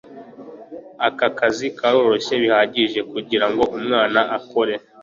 [1.07, 4.73] Aka kazi karoroshye bihagije kugirango umwana akore.